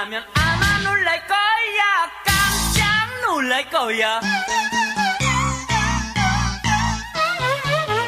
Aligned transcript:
하면 0.00 0.24
아마 0.32 0.78
놀랄 0.78 1.26
거야. 1.26 2.10
깜짝 2.24 3.20
놀랄 3.20 3.68
거야. 3.68 4.20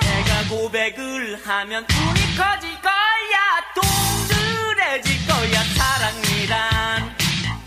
내가 0.01 0.49
고백을 0.49 1.39
하면 1.47 1.87
눈이 1.87 2.37
커질 2.37 2.81
거야. 2.81 2.97
동그래질 3.75 5.27
거야. 5.27 5.63
사랑이란 5.65 7.17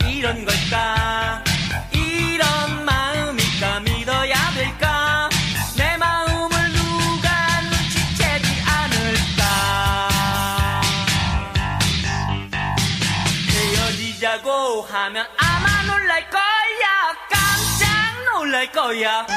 이런 0.10 0.44
걸까 0.44 1.45
놀랄 18.66 18.72
거야. 18.72 19.28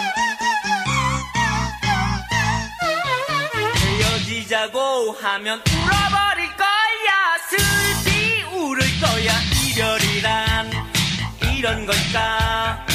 헤어지자고 3.76 5.12
하면 5.20 5.62
울어버릴 5.66 6.56
거야. 6.56 7.36
슬피 7.48 8.42
울을 8.54 8.80
거야. 9.00 9.32
이별이란 9.66 10.70
이런 11.52 11.86
걸까 11.86 12.87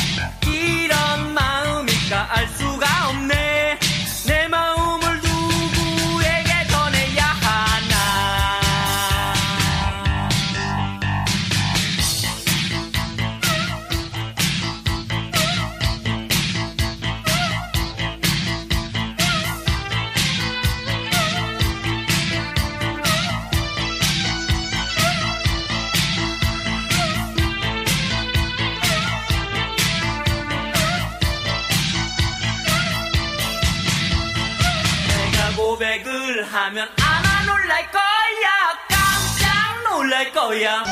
하면 36.53 36.87
아마 37.01 37.43
놀랄 37.45 37.89
거야. 37.89 38.77
깜짝 38.87 39.89
놀랄 39.89 40.31
거야. 40.31 40.83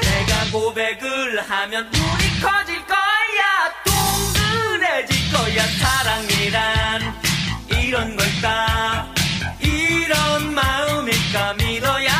내가 0.00 0.50
고백을 0.50 1.48
하면 1.48 1.88
눈이 1.92 2.40
커질 2.40 2.84
거야. 2.86 3.72
동그래질 3.84 5.32
거야. 5.32 5.64
사랑이란 5.78 7.22
이런 7.68 8.16
걸까? 8.16 9.14
이런 9.60 10.54
마음일까? 10.54 11.54
믿어야 11.54 12.15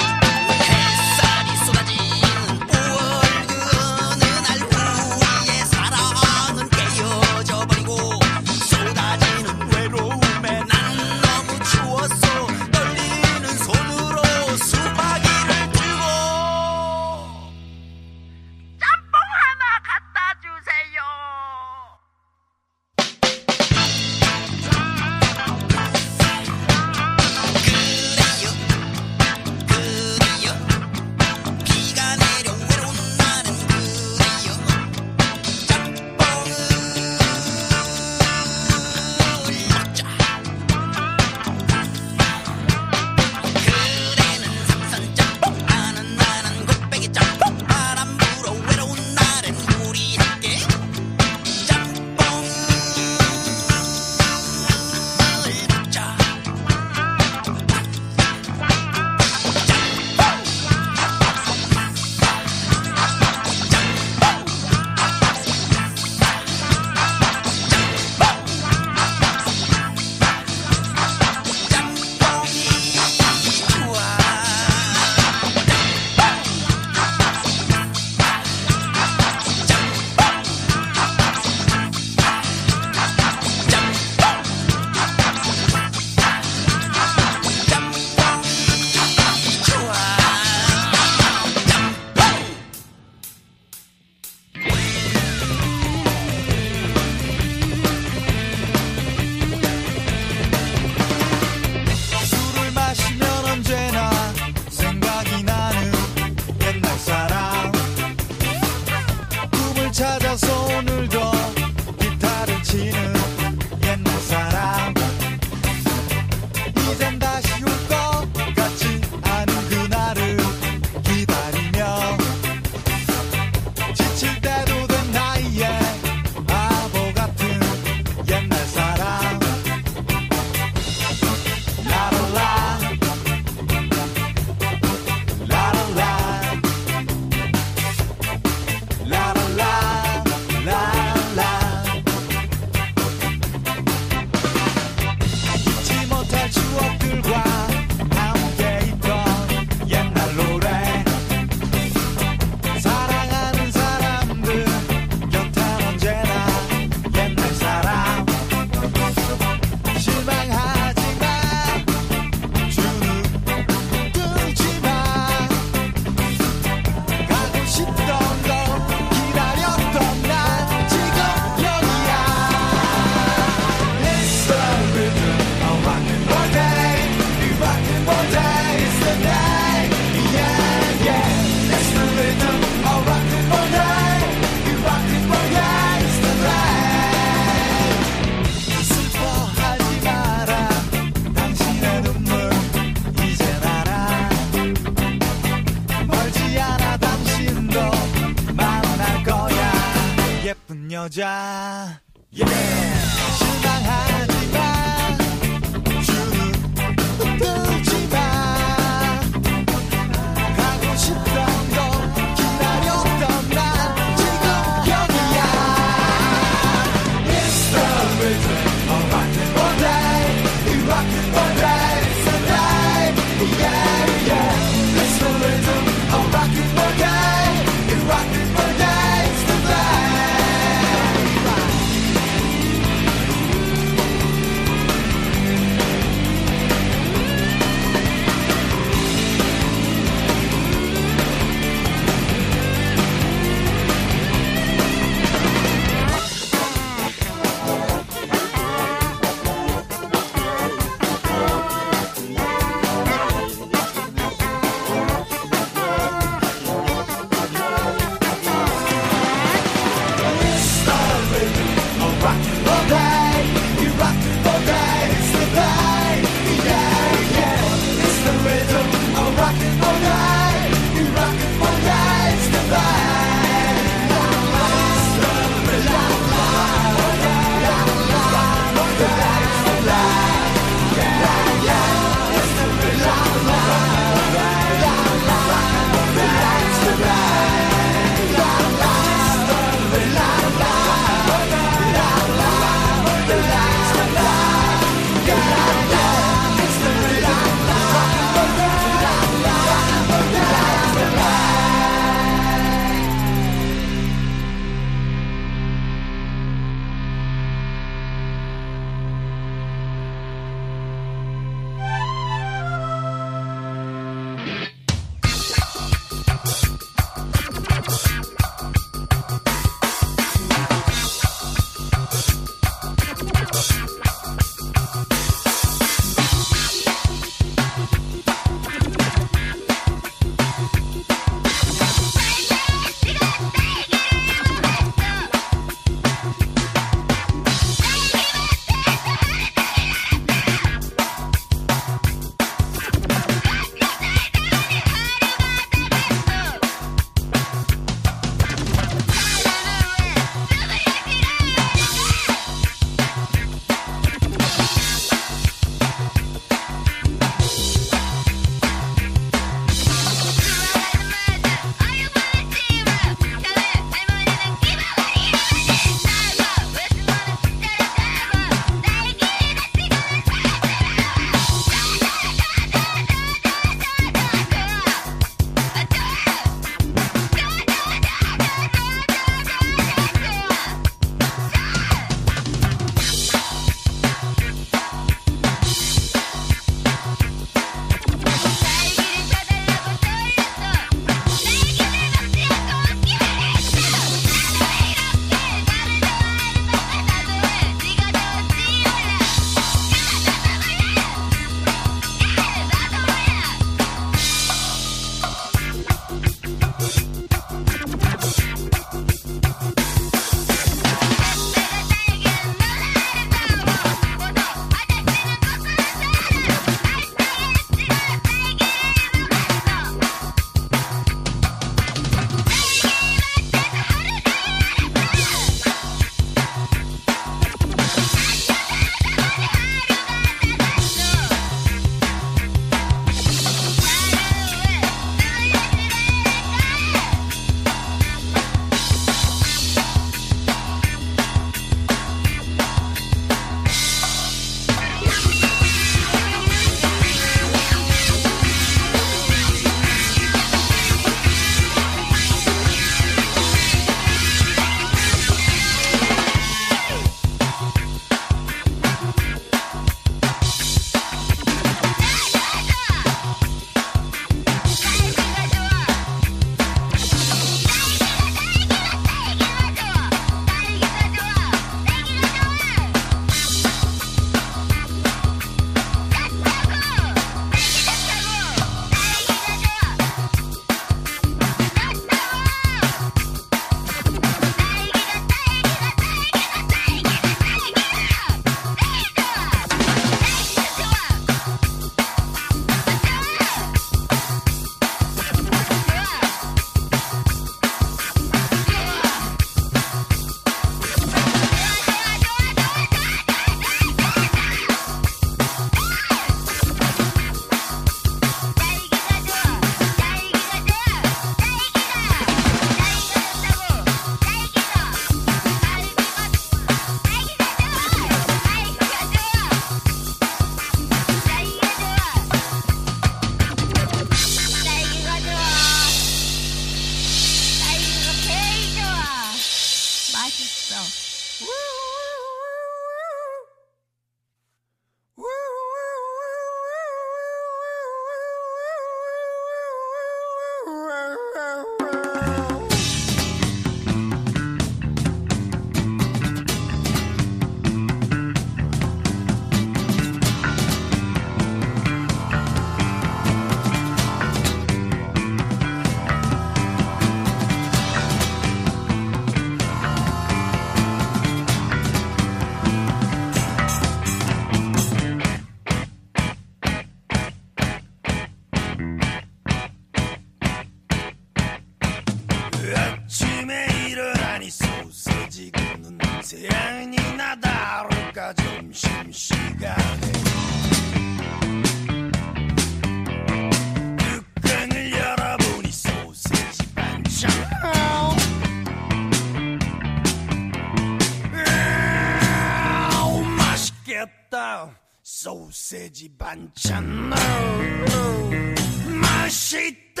de 596.00 596.08
banchan, 596.08 596.80
não, 596.80 597.58
banchano, 597.84 598.54
machito, 599.00 600.00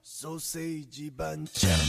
sou 0.00 0.38
sei 0.38 0.84
de 0.84 1.10
banchano. 1.10 1.82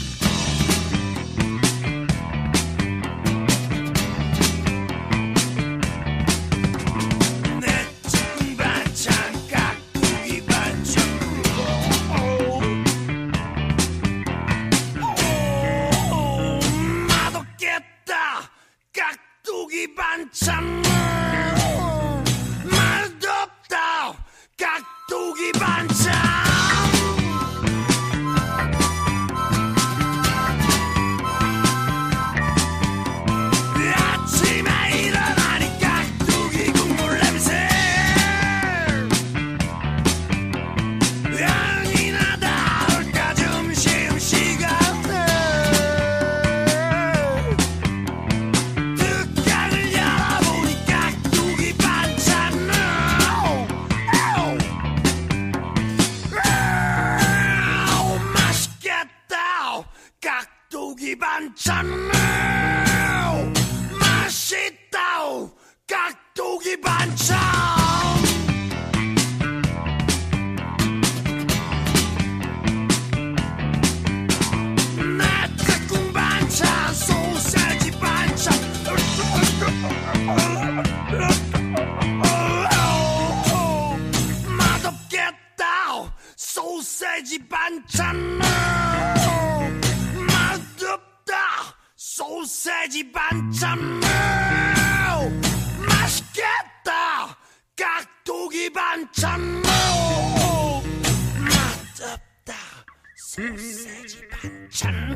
이 98.65 98.69
반찬 98.69 99.61
맛없다. 101.39 102.55
소세지 103.15 104.27
반찬 104.29 105.15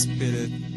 spirit. 0.00 0.69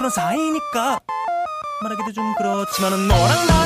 그런 0.00 0.08
사이니까. 0.08 0.98
말하기도 1.82 2.12
좀 2.14 2.34
그렇지만은 2.38 3.06
너랑 3.06 3.46
나 3.48 3.59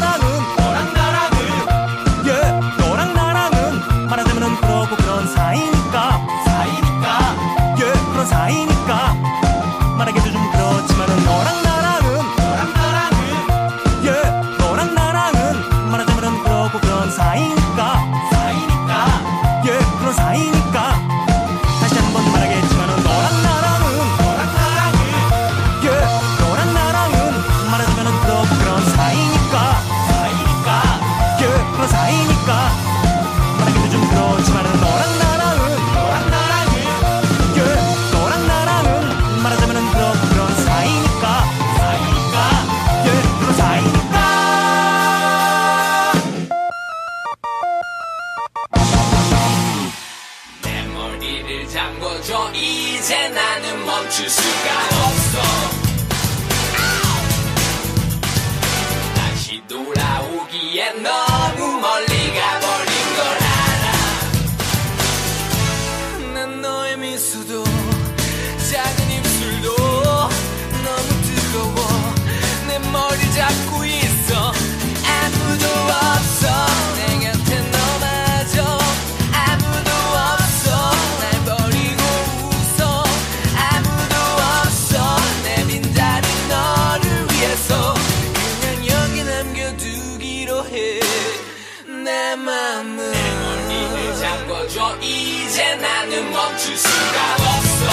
내 92.05 92.37
맘은 92.37 92.97
내 92.97 93.35
머리를 93.35 94.17
잠궈줘. 94.19 94.99
이제 95.01 95.75
나는 95.77 96.31
멈출 96.31 96.77
수가 96.77 97.33
없어. 97.33 97.87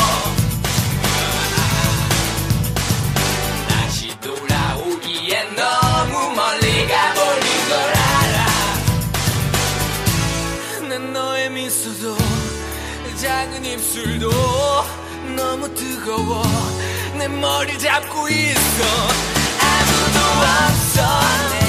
다시 3.70 4.14
돌아오기엔 4.20 5.56
너무 5.56 6.36
멀리 6.36 6.88
가버린 6.88 7.70
걸 7.70 7.80
알아. 7.94 8.48
난 10.90 11.14
너의 11.14 11.50
미소도 11.52 12.18
작은 13.16 13.64
입술도 13.64 14.30
너무 15.38 15.74
뜨거워. 15.74 16.44
내 17.18 17.30
머리 17.30 17.80
잡고 17.80 18.28
있어. 18.28 18.84
아무도 19.62 20.20
없어. 20.68 21.61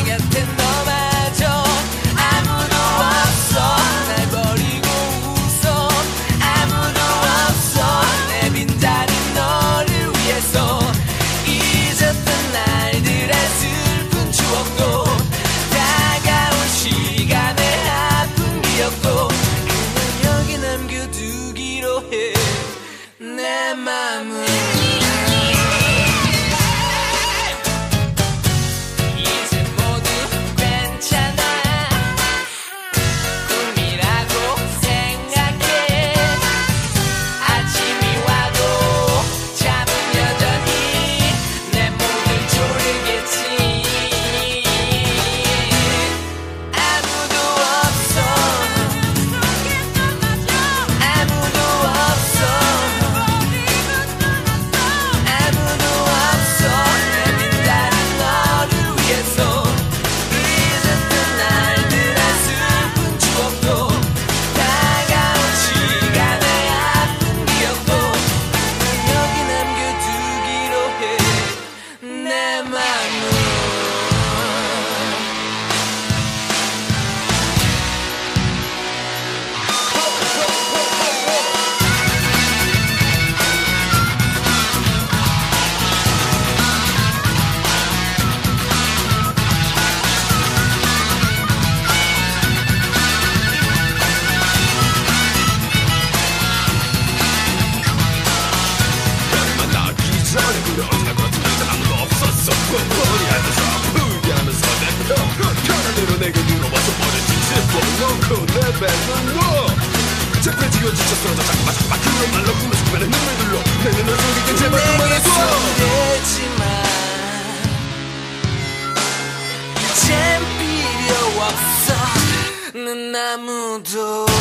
do 123.79 124.32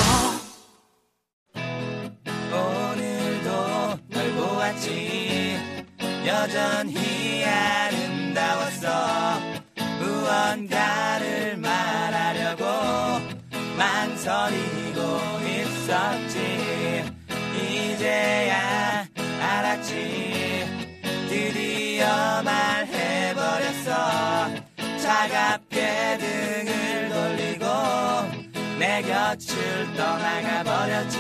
늘 29.72 29.94
떠나가 29.96 30.64
버렸지. 30.64 31.18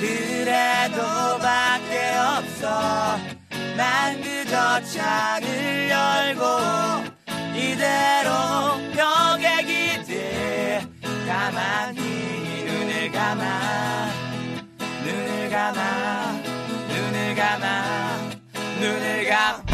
그래도 0.00 1.02
밖에 1.38 2.14
없어. 2.16 3.18
난 3.76 4.22
그저 4.22 4.80
창을 4.84 5.90
열고 5.90 6.44
이대로 7.54 8.30
벽에 8.94 9.64
기대. 9.64 10.86
가만히 11.26 12.64
눈을 12.64 13.10
감아. 13.10 14.10
눈을 15.04 15.50
감아. 15.50 16.32
눈을 16.88 17.34
감아. 17.34 18.30
눈을 18.80 19.28
감아. 19.28 19.67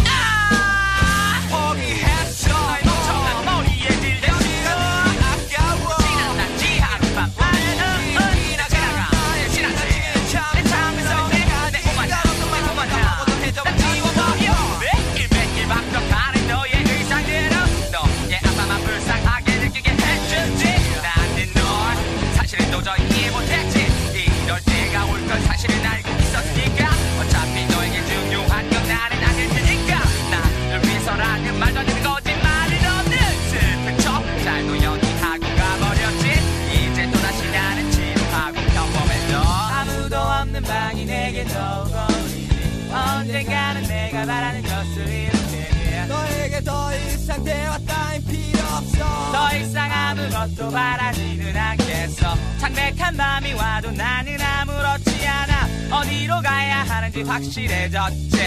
세상 47.35 47.45
대화 47.45 47.79
따윈 47.79 48.25
필요 48.27 48.61
없어. 48.61 49.33
더 49.33 49.57
이상 49.57 49.91
아무것도 49.91 50.71
바라지는 50.71 51.57
않겠어. 51.57 52.37
창백한 52.61 53.17
밤이 53.17 53.53
와도 53.55 53.91
나는 53.91 54.41
아무렇지 54.41 55.27
않아. 55.27 55.99
어디로 55.99 56.41
가야 56.43 56.85
하는지 56.85 57.23
확실해졌지. 57.23 58.39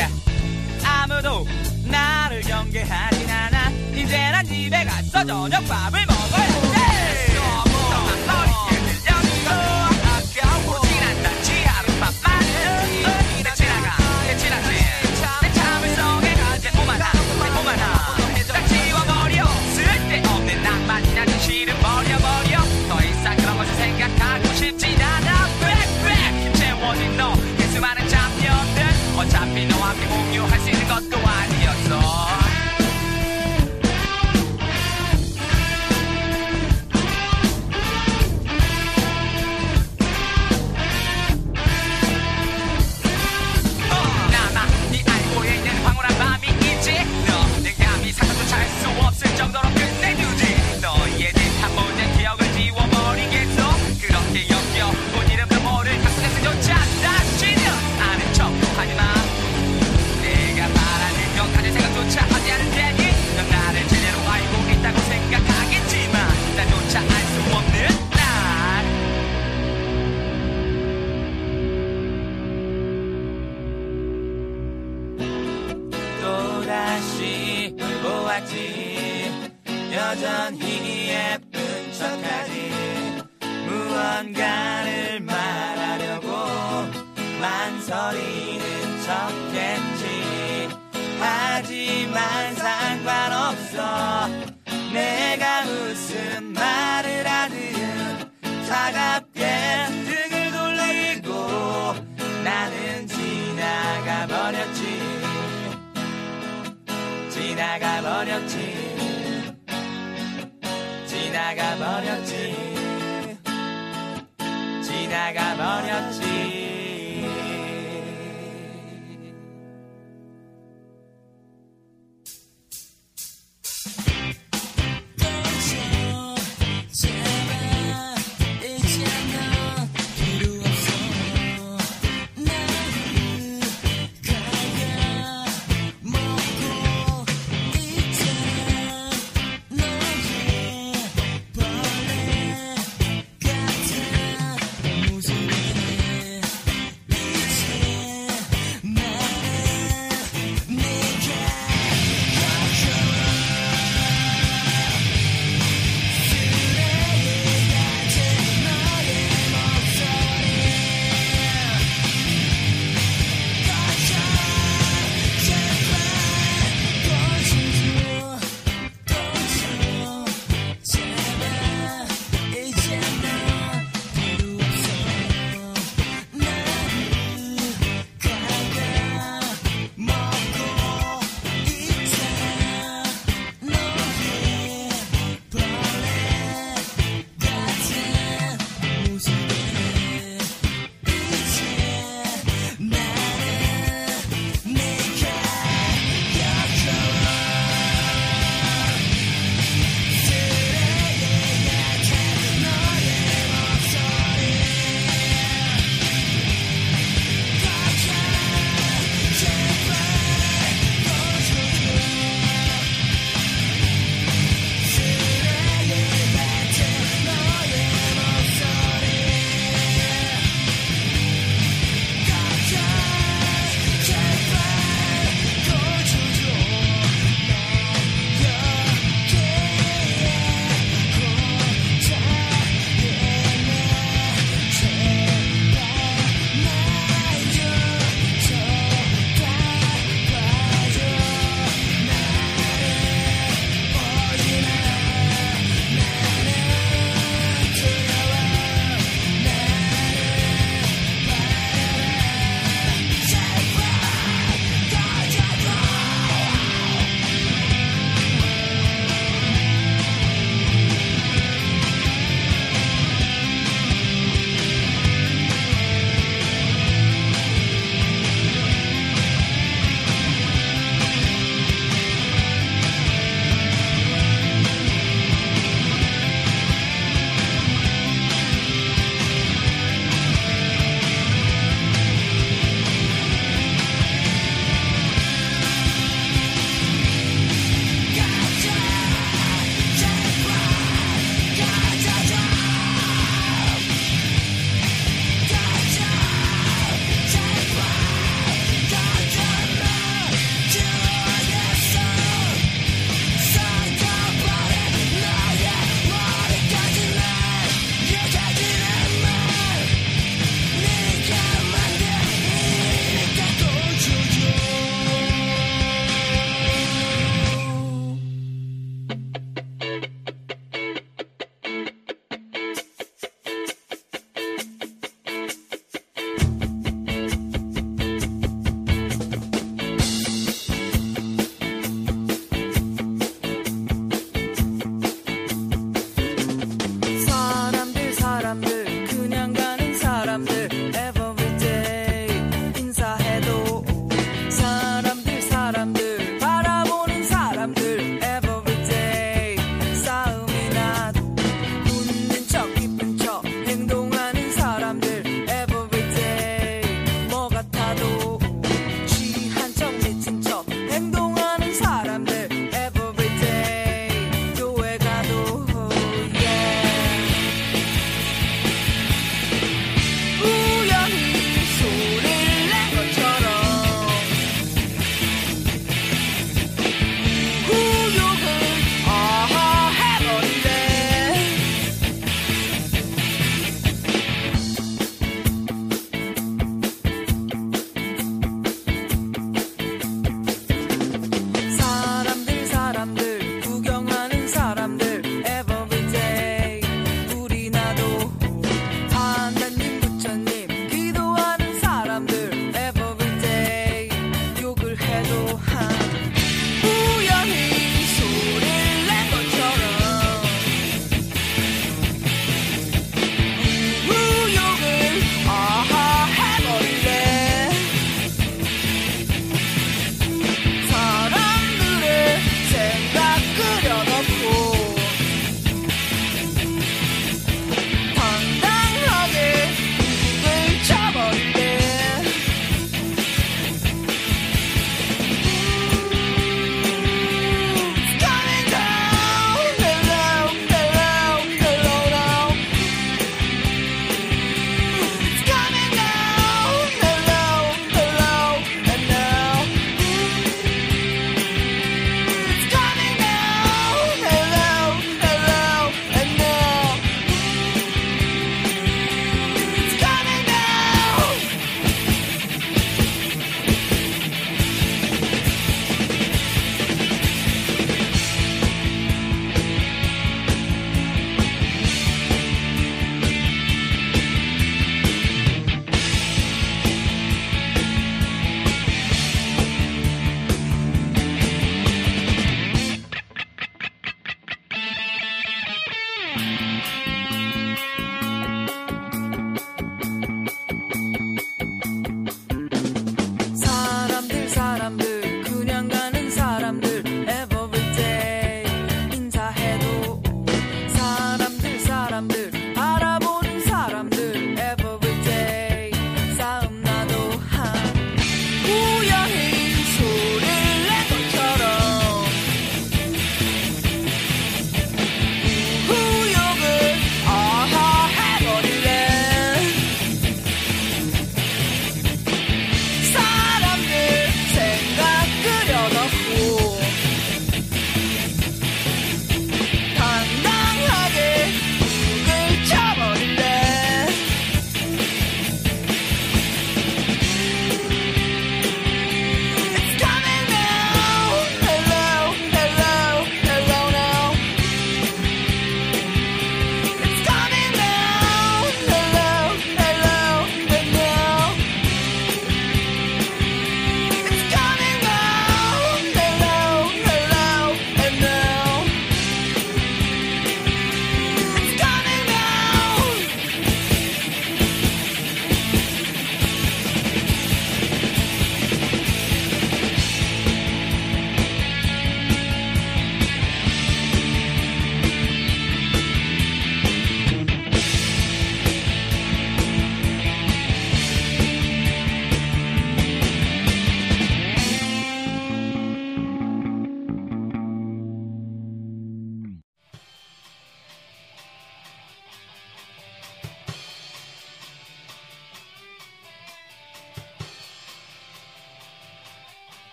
아무도 0.85 1.45
나를 1.85 2.41
경계하진 2.41 3.29
않아. 3.29 3.69
이제 3.93 4.31
난 4.31 4.45
집에 4.45 4.85
가서 4.85 5.25
저녁밥을 5.25 6.05
먹어야 6.05 6.47
돼 6.47 6.97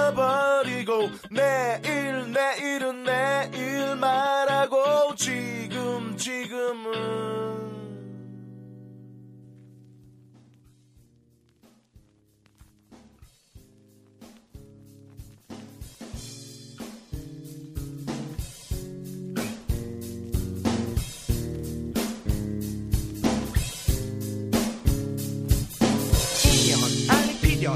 잊어버리고 0.00 1.10
내일 1.30 2.32
내일은 2.32 3.04
내일 3.04 3.94
말하고 3.96 5.14
지금 5.16 6.16
지금은 6.16 7.39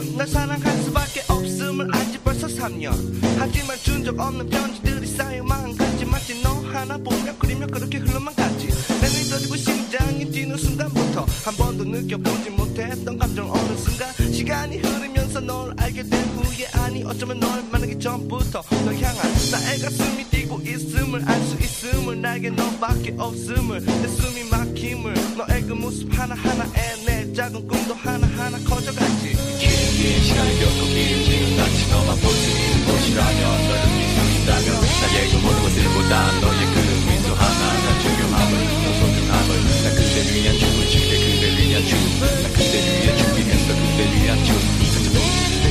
1년. 0.00 0.16
날 0.16 0.26
사랑할 0.26 0.76
수밖에 0.82 1.22
없음을 1.28 1.94
알지 1.94 2.18
벌써 2.20 2.46
3년. 2.46 2.92
하지만 3.38 3.76
준 3.78 4.04
적 4.04 4.18
없는 4.18 4.48
편지들이 4.50 5.06
쌓여만 5.06 5.62
한 5.64 5.76
가지 5.76 6.04
마치 6.04 6.42
너 6.42 6.50
하나 6.70 6.98
보며 6.98 7.32
그리며 7.38 7.66
그렇게 7.66 7.98
흘러만 7.98 8.34
가지. 8.34 8.66
내 8.68 9.08
믿어지고 9.08 9.56
심장이 9.56 10.30
뛰는 10.30 10.56
순간부터 10.58 11.24
한 11.44 11.54
번도 11.56 11.84
느껴보지 11.84 12.50
못했던 12.50 13.18
감정 13.18 13.50
어느 13.50 13.76
순간 13.78 14.12
시간이 14.32 14.78
흐르면서 14.78 15.40
널 15.40 15.72
알게 15.78 16.02
된 16.02 16.20
후에 16.36 16.66
아니 16.74 17.02
어쩌면 17.04 17.40
널 17.40 17.62
만나기 17.72 17.98
전부터 17.98 18.62
널 18.84 18.94
향한 18.94 19.32
나의 19.52 19.78
가슴이 19.80 20.24
뛰고 20.30 20.60
있음을 20.60 21.22
알 21.26 21.40
수 21.44 21.56
있음을 21.56 22.20
나에게 22.20 22.50
너밖에 22.50 23.14
없음을 23.18 23.80
내 23.84 24.08
숨이 24.08 24.44
막힘을 24.50 25.14
너의 25.36 25.62
그 25.62 25.72
모습 25.72 26.08
하나하나에 26.18 27.04
내 27.06 27.13
작은 27.34 27.66
꿈도 27.66 27.94
하나하나 27.94 28.56
커져가지. 28.58 29.32
긴 29.58 30.22
시간이 30.22 30.58
겪고 30.60 30.86
길지는 30.86 31.60
않지 31.60 31.90
너만 31.90 32.16
볼 32.20 32.30
수 32.30 32.50
있는 32.50 32.84
곳이라면 32.86 33.68
너를 33.68 34.44
나의 34.46 35.30
그 35.30 35.36
모든 35.42 35.62
것들보다 35.62 36.40
너의 36.40 36.66
그 36.74 36.78
미소 37.10 37.34
하나가 37.34 37.98
중요함을 38.00 38.52
너 38.84 38.92
소중함을 39.00 39.50
나 39.82 39.90
그대를 39.90 40.34
위한 40.34 40.58
춤을 40.58 40.88
출게 40.90 41.12
그대를 41.34 41.68
위한 41.68 41.86
춤나 41.86 42.48
그대를 42.54 43.02
위해 43.02 43.16
준비했어 43.16 43.68
그대를 43.74 44.22
위한 44.22 44.44
춤. 44.44 44.54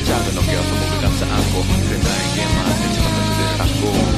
작은 0.04 0.36
어깨와 0.38 0.62
손목을 0.62 1.00
감싸 1.00 1.24
안고 1.24 1.62
그래 1.62 1.98
나에게만 1.98 2.56
내 2.80 2.92
차갑던 2.94 3.18
그대를 3.30 3.60
안고 3.62 4.13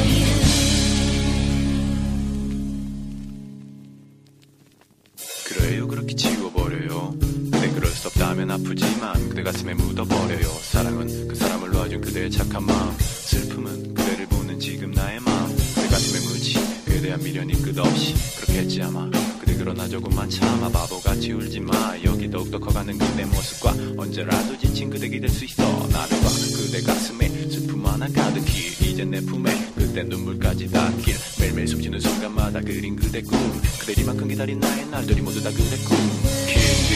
아프지만 8.56 9.28
그대 9.28 9.42
가슴에 9.42 9.74
묻어버려요. 9.74 10.48
사랑은 10.62 11.28
그 11.28 11.34
사람을 11.34 11.70
놓아준 11.72 12.00
그대의 12.00 12.30
착한 12.30 12.64
마음. 12.64 12.96
슬픔은 12.98 13.92
그대를 13.92 14.26
보는 14.26 14.58
지금 14.58 14.90
나의 14.92 15.20
마음. 15.20 15.54
그대 15.74 15.86
가슴에 15.88 16.20
묻지 16.26 16.54
그에 16.86 17.00
대한 17.02 17.22
미련이 17.22 17.52
끝없이 17.60 18.14
그렇겠지 18.40 18.82
아마. 18.82 19.10
그대 19.40 19.54
그러나 19.58 19.86
조금만 19.86 20.30
참아 20.30 20.70
바보같이 20.70 21.32
울지마. 21.32 22.02
여기 22.04 22.30
더욱더 22.30 22.58
커가는 22.58 22.96
그대 22.96 23.26
모습과 23.26 23.74
언제라도 23.98 24.58
지친 24.58 24.88
그대 24.88 25.06
기댈 25.06 25.28
수 25.28 25.44
있어. 25.44 25.62
나를 25.88 26.18
봐. 26.20 26.28
그대 26.56 26.80
가슴에 26.80 27.28
슬픔 27.50 27.84
하나 27.84 28.08
가득히. 28.08 28.68
이제 28.90 29.04
내 29.04 29.20
품에 29.20 29.54
그때 29.74 30.02
눈물까지 30.02 30.70
닿길. 30.70 31.14
매일매일 31.40 31.68
숨쉬는 31.68 32.00
순간마다 32.00 32.62
그린 32.62 32.96
그대 32.96 33.20
꿈. 33.20 33.38
그댈 33.80 33.98
이만큼 33.98 34.26
기다린 34.28 34.58
나의 34.60 34.86
날들이 34.86 35.20
모두 35.20 35.42
다 35.42 35.50
그대 35.50 35.76
꿈 35.84 36.45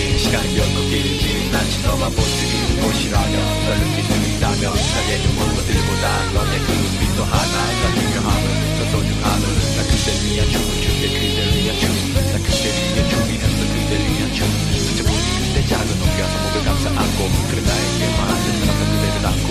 긴 0.01 0.19
시간이 0.19 0.57
결코 0.57 0.81
길지는 0.89 1.55
않지 1.55 1.83
너만 1.83 2.11
볼 2.15 2.25
수 2.25 2.45
있는 2.47 2.81
곳이라면 2.81 3.35
널 3.67 3.79
느낄 3.81 4.05
수 4.05 4.13
있다면 4.17 4.63
나의 4.73 5.21
그 5.21 5.29
모든 5.37 5.57
것들보다 5.57 6.05
너의 6.33 6.59
그 6.65 6.69
빛도 7.01 7.21
하나가 7.25 7.83
중요함을 7.95 8.47
더 8.79 8.81
소중함을. 8.93 9.45
나 9.77 9.83
그대를 9.85 10.21
위한 10.25 10.49
춤을 10.51 10.71
출게 10.81 11.05
그대를 11.21 11.53
위한 11.61 11.71
춤나 11.81 12.17
그대를 12.41 12.79
위해 12.81 13.09
준비했어 13.11 13.61
그대를 13.75 14.05
위한 14.17 14.25
춤 14.35 14.41
상처뿐인 14.89 15.27
그대 15.53 15.67
작은 15.69 15.89
어깨와 16.03 16.29
손목을 16.33 16.57
감싸 16.65 16.89
안고 16.89 17.19
그래 17.51 17.61
나에게만 17.61 18.19
내 18.41 18.47
사랑과 18.57 18.85
그대를 18.91 19.27
안고. 19.29 19.49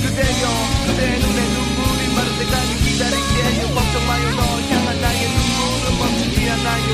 그대여 0.00 0.44
그대 0.86 1.00
눈에 1.20 1.40
눈물이 1.54 2.00
마를 2.16 2.28
때까지 2.40 2.70
기다릴게요. 2.88 3.74
걱정 3.74 4.06
마요 4.08 4.24
널 4.32 4.40
향한 4.70 5.00
나의 5.00 5.20
눈물은 5.28 5.98
멈추지 5.98 6.48
않아요. 6.50 6.90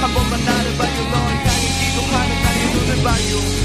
한 0.00 0.12
번만 0.14 0.44
나 0.44 0.63
눈 3.34 3.63